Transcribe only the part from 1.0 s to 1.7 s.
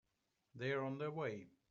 way.